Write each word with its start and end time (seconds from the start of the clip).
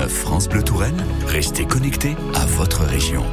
99 0.00 0.08
France 0.08 0.48
Bleu 0.48 0.62
Touraine, 0.62 1.04
restez 1.26 1.66
connectés 1.66 2.16
à 2.34 2.46
votre 2.46 2.84
région. 2.84 3.24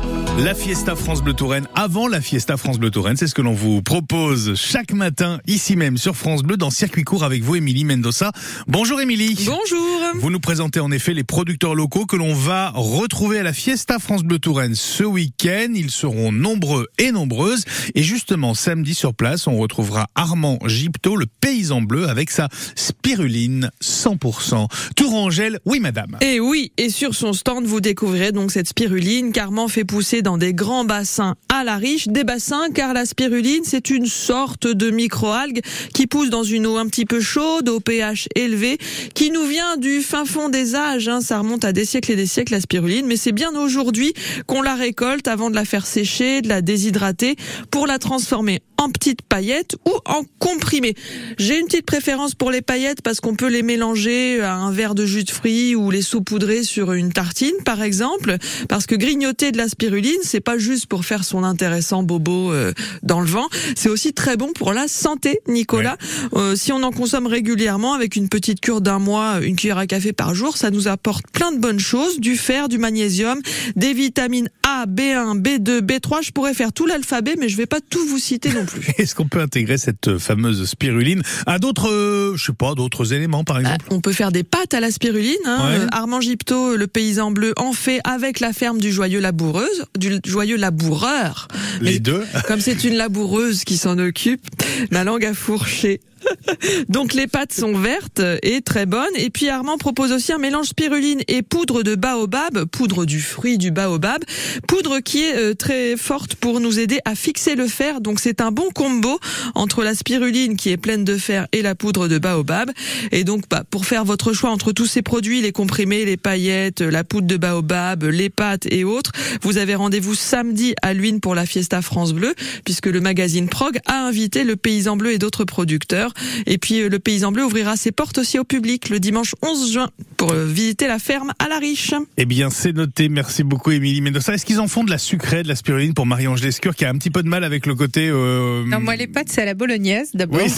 La 0.44 0.54
Fiesta 0.54 0.96
France 0.96 1.24
Bleu 1.24 1.34
Touraine, 1.34 1.68
avant 1.74 2.08
la 2.08 2.22
Fiesta 2.22 2.58
France 2.58 2.78
Bleu 2.78 2.92
Touraine, 2.92 3.18
c'est 3.18 3.26
ce 3.28 3.34
que 3.34 3.42
l'on 3.42 3.54
vous 3.54 3.82
propose 3.82 4.54
chaque 4.56 4.94
matin, 4.94 5.40
ici 5.48 5.76
même 5.76 5.98
sur 5.98 6.16
France 6.16 6.44
Bleu, 6.44 6.58
dans 6.58 6.70
Circuit 6.70 7.04
Court 7.04 7.24
avec 7.24 7.42
vous, 7.44 7.56
Émilie 7.56 7.84
Mendoza. 7.84 8.32
Bonjour 8.68 9.02
Émilie. 9.02 9.36
Bonjour. 9.46 10.00
Vous 10.16 10.30
nous 10.30 10.40
présentez 10.40 10.80
en 10.80 10.92
effet 10.92 11.14
les 11.16 11.24
producteurs 11.24 11.74
locaux 11.74 12.06
que 12.06 12.16
l'on 12.16 12.34
va 12.34 12.70
retrouver 12.70 13.40
à 13.40 13.44
la 13.44 13.52
Fiesta 13.52 13.98
France 13.98 14.24
Bleu 14.24 14.38
Touraine 14.38 14.76
ce 14.76 15.04
week-end. 15.04 15.70
Ils 15.74 15.90
seront 15.90 16.32
nombreux 16.32 16.88
et 17.00 17.12
nombreuses. 17.12 17.66
Et 17.96 18.04
justement, 18.04 18.54
samedi 18.54 18.94
sur 18.94 19.16
place, 19.16 19.48
on 19.48 19.58
retrouvera 19.58 20.08
Armand 20.16 20.60
Gipto, 20.66 21.16
le 21.16 21.26
paysan 21.26 21.82
bleu, 21.82 22.08
avec 22.08 22.30
sa 22.30 22.48
spiruline 22.76 23.72
100%. 23.82 24.68
Tourangelle, 24.96 25.60
oui 25.66 25.80
madame. 25.80 26.18
Et 26.22 26.40
oui, 26.40 26.72
et 26.78 26.90
sur 26.90 27.16
son 27.16 27.34
stand, 27.34 27.66
vous 27.66 27.82
découvrirez 27.82 28.32
donc 28.32 28.52
cette 28.52 28.70
spiruline 28.70 29.32
qu'Armand 29.32 29.68
fait 29.68 29.84
pousser 29.84 30.07
dans 30.16 30.38
des 30.38 30.54
grands 30.54 30.86
bassins 30.86 31.36
à 31.50 31.64
la 31.64 31.76
riche. 31.76 32.08
Des 32.08 32.24
bassins, 32.24 32.70
car 32.74 32.94
la 32.94 33.06
spiruline, 33.06 33.64
c'est 33.64 33.90
une 33.90 34.06
sorte 34.06 34.66
de 34.66 34.90
microalgue 34.90 35.62
qui 35.94 36.08
pousse 36.08 36.30
dans 36.30 36.44
une 36.44 36.66
eau 36.66 36.78
un 36.78 36.88
petit 36.88 37.06
peu 37.06 37.20
chaude, 37.20 37.68
au 37.68 37.80
pH 37.80 38.30
élevé, 38.36 38.78
qui 39.14 39.32
nous 39.32 39.46
vient 39.46 39.78
du 39.78 40.02
fin 40.02 40.26
fond 40.26 40.50
des 40.50 40.76
âges. 40.76 41.10
Hein. 41.10 41.20
Ça 41.22 41.40
remonte 41.40 41.66
à 41.66 41.74
des 41.74 41.86
siècles 41.86 42.14
et 42.14 42.16
des 42.16 42.26
siècles, 42.26 42.54
la 42.54 42.62
spiruline, 42.62 43.06
mais 43.06 43.18
c'est 43.18 43.34
bien 43.34 43.54
aujourd'hui 43.56 44.14
qu'on 44.46 44.62
la 44.62 44.76
récolte 44.76 45.28
avant 45.28 45.50
de 45.50 45.56
la 45.56 45.66
faire 45.66 45.86
sécher, 45.86 46.42
de 46.42 46.48
la 46.48 46.62
déshydrater, 46.62 47.36
pour 47.70 47.86
la 47.86 48.00
transformer 48.00 48.62
en 48.78 48.90
petites 48.90 49.24
paillettes 49.24 49.76
ou 49.86 49.92
en 50.06 50.24
comprimés. 50.40 50.94
J'ai 51.38 51.60
une 51.60 51.66
petite 51.66 51.86
préférence 51.86 52.36
pour 52.36 52.52
les 52.52 52.62
paillettes 52.62 53.02
parce 53.02 53.20
qu'on 53.20 53.36
peut 53.36 53.50
les 53.50 53.64
mélanger 53.64 54.42
à 54.42 54.56
un 54.56 54.72
verre 54.72 54.96
de 54.96 55.06
jus 55.06 55.24
de 55.24 55.32
fruits 55.32 55.76
ou 55.76 55.90
les 55.90 56.04
saupoudrer 56.04 56.64
sur 56.64 56.94
une 56.94 57.12
tartine 57.12 57.56
par 57.66 57.82
exemple 57.82 58.38
parce 58.70 58.86
que 58.86 58.96
grignoter 58.96 59.52
de 59.52 59.58
la 59.58 59.68
spiruline 59.68 59.97
c'est 60.24 60.42
pas 60.42 60.58
juste 60.58 60.88
pour 60.88 61.06
faire 61.06 61.24
son 61.24 61.44
intéressant 61.44 62.04
bobo 62.04 62.52
euh, 62.52 62.74
dans 63.04 63.20
le 63.20 63.28
vent, 63.28 63.48
c'est 63.76 63.90
aussi 63.90 64.14
très 64.14 64.38
bon 64.38 64.52
pour 64.54 64.74
la 64.74 64.88
santé 64.88 65.40
Nicolas. 65.48 65.98
Euh, 66.34 66.56
si 66.56 66.72
on 66.72 66.84
en 66.84 66.92
consomme 66.92 67.28
régulièrement 67.28 67.94
avec 67.94 68.16
une 68.16 68.30
petite 68.30 68.60
cure 68.60 68.82
d'un 68.82 69.00
mois, 69.00 69.40
une 69.42 69.56
cuillère 69.56 69.78
à 69.78 69.88
café 69.88 70.14
par 70.14 70.36
jour, 70.36 70.58
ça 70.58 70.72
nous 70.72 70.88
apporte 70.88 71.26
plein 71.32 71.52
de 71.52 71.60
bonnes 71.60 71.80
choses, 71.80 72.20
du 72.20 72.36
fer, 72.38 72.70
du 72.70 72.78
magnésium, 72.78 73.40
des 73.76 73.94
vitamines 73.94 74.50
A, 74.64 74.86
B1, 74.86 75.42
B2, 75.42 75.82
B3, 75.82 76.24
je 76.24 76.32
pourrais 76.32 76.54
faire 76.54 76.74
tout 76.74 76.86
l'alphabet 76.86 77.36
mais 77.40 77.50
je 77.50 77.58
vais 77.58 77.66
pas 77.66 77.80
tout 77.82 78.06
vous 78.08 78.20
citer 78.20 78.50
non 78.54 78.66
plus. 78.66 78.82
Est-ce 78.98 79.16
qu'on 79.16 79.28
peut 79.28 79.40
intégrer 79.42 79.78
cette 79.78 80.18
fameuse 80.18 80.66
spiruline 80.66 81.22
à 81.46 81.60
d'autres, 81.60 81.90
euh, 81.90 82.36
je 82.36 82.46
sais 82.46 82.54
pas, 82.54 82.76
d'autres 82.76 83.14
éléments 83.14 83.44
par 83.44 83.60
exemple? 83.60 83.86
On 83.90 84.02
peut 84.02 84.12
faire 84.12 84.32
des 84.32 84.44
pâtes 84.44 84.74
à 84.74 84.80
la 84.80 84.92
spiruline. 84.92 85.36
Hein. 85.46 85.70
Ouais. 85.70 85.80
Euh, 85.80 85.88
Armand 85.92 86.22
Gipto, 86.22 86.76
le 86.76 86.88
paysan 86.88 87.32
bleu, 87.32 87.54
en 87.58 87.74
fait 87.74 88.02
avec 88.04 88.40
la 88.40 88.54
ferme 88.54 88.80
du 88.80 88.92
joyeux 88.92 89.20
laboureuse, 89.20 89.86
du 89.98 90.20
joyeux 90.26 90.58
laboureur. 90.58 91.48
Les 91.82 91.94
Mais 91.94 92.00
deux 92.00 92.24
Comme 92.48 92.60
c'est 92.60 92.84
une 92.84 92.96
laboureuse 92.96 93.64
qui 93.64 93.78
s'en 93.78 93.98
occupe, 94.00 94.46
ma 94.92 95.04
langue 95.04 95.26
a 95.26 95.34
fourché. 95.34 96.02
Donc 96.90 97.14
les 97.14 97.28
pâtes 97.28 97.54
sont 97.54 97.74
vertes 97.74 98.22
et 98.44 98.62
très 98.62 98.86
bonnes. 98.86 99.16
Et 99.16 99.30
puis 99.30 99.50
Armand 99.50 99.78
propose 99.78 100.12
aussi 100.12 100.32
un 100.32 100.38
mélange 100.38 100.68
spiruline 100.68 101.22
et 101.28 101.42
poudre 101.42 101.84
de 101.84 101.96
baobab, 101.96 102.66
poudre 102.66 103.06
du 103.06 103.22
fruit 103.22 103.58
du 103.58 103.72
baobab, 103.72 104.24
poudre 104.68 105.00
qui 105.00 105.24
est 105.24 105.38
euh, 105.38 105.54
très 105.54 105.98
forte 105.98 106.36
pour 106.36 106.60
nous 106.60 106.80
aider 106.80 107.00
à 107.06 107.16
fixer 107.16 107.56
le 107.56 107.68
fer. 107.68 108.02
Donc 108.02 108.20
c'est 108.20 108.42
un 108.42 108.52
bon 108.52 108.70
combo 108.74 109.20
entre 109.56 109.84
la 109.84 109.94
spiruline 109.94 110.56
qui 110.56 110.70
est 110.70 110.78
pleine 110.78 111.04
de 111.04 111.18
fer 111.18 111.48
et 111.52 111.62
la 111.62 111.76
poudre 111.76 112.08
de 112.08 112.18
baobab. 112.18 112.72
Et 113.12 113.24
donc 113.24 113.44
bah, 113.50 113.64
pour 113.70 113.86
faire 113.86 114.06
votre 114.06 114.34
choix 114.34 114.50
entre 114.50 114.72
tous 114.72 114.86
ces 114.86 115.02
produits, 115.02 115.42
les 115.42 115.52
comprimés, 115.52 116.06
les 116.06 116.18
paillettes, 116.18 116.82
la 116.82 117.04
poudre 117.04 117.28
de 117.28 117.38
baobab, 117.38 118.04
les 118.04 118.30
pâtes 118.30 118.68
et 118.70 118.84
autres, 118.84 119.12
vous 119.42 119.58
avez 119.58 119.76
rendez-vous 119.76 120.16
samedi 120.16 120.76
à 120.82 120.94
Luynes 120.94 121.20
pour 121.20 121.36
la 121.36 121.46
Fiesta 121.46 121.82
France 121.82 122.14
Bleu, 122.14 122.34
puisque 122.66 122.88
le 122.88 123.02
magazine 123.02 123.50
Prog 123.50 123.80
a 123.86 124.06
invité 124.06 124.44
le 124.44 124.56
Paysan 124.56 124.98
Bleu 124.98 125.12
et 125.12 125.18
d'autres 125.18 125.46
producteurs. 125.46 126.07
Et 126.46 126.58
puis 126.58 126.82
euh, 126.82 126.90
le 126.90 127.00
Paysan 127.00 127.32
Bleu 127.32 127.44
ouvrira 127.46 127.76
ses 127.78 127.92
portes 127.92 128.18
aussi 128.18 128.40
au 128.40 128.44
public 128.44 128.90
le 128.90 129.00
dimanche 129.00 129.36
11 129.42 129.72
juin 129.74 129.90
pour 130.18 130.32
euh, 130.34 130.46
visiter 130.46 130.88
la 130.88 131.00
ferme 131.00 131.34
à 131.40 131.48
la 131.48 131.58
Riche. 131.60 131.94
Eh 132.18 132.26
bien, 132.26 132.50
c'est 132.50 132.74
noté. 132.74 133.10
Merci 133.10 133.44
beaucoup, 133.44 133.72
Émilie 133.72 134.02
Mendoza. 134.02 134.34
Est-ce 134.34 134.46
qu'ils 134.46 134.60
en 134.60 134.68
font 134.68 134.84
de 134.84 134.90
la 134.90 134.98
sucrée, 134.98 135.44
de 135.44 135.48
la 135.48 135.56
spiruline 135.56 135.94
pour 135.94 136.06
Marie-Ange 136.06 136.42
Lescure 136.42 136.76
qui 136.76 136.86
a 136.86 136.90
un 136.90 136.98
petit 136.98 137.10
peu 137.12 137.24
de 137.24 137.30
mal 137.30 137.44
avec 137.44 137.66
le 137.66 137.76
côté. 137.76 138.08
Euh... 138.10 138.64
Non, 138.66 138.80
moi, 138.80 138.96
les 138.96 139.08
pâtes, 139.08 139.30
c'est 139.30 139.42
à 139.42 139.46
la 139.46 139.54
bolognaise, 139.54 140.10
d'abord. 140.14 140.42
Oui, 140.42 140.52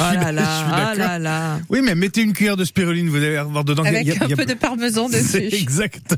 Ah 0.00 0.14
là 0.14 0.32
là, 0.32 0.42
ah 0.46 0.92
d'accord. 0.96 0.96
là 0.98 1.18
là. 1.18 1.60
Oui, 1.70 1.80
mais 1.82 1.94
mettez 1.94 2.22
une 2.22 2.32
cuillère 2.32 2.56
de 2.56 2.64
spiruline, 2.64 3.08
vous 3.08 3.16
allez 3.16 3.36
avoir 3.36 3.64
dedans. 3.64 3.84
Avec 3.84 4.06
y 4.06 4.10
a- 4.12 4.14
y 4.14 4.18
un 4.18 4.34
a- 4.34 4.36
peu 4.36 4.44
de 4.46 4.54
parmesan 4.54 5.08
dessus. 5.10 5.38
exact. 5.52 6.16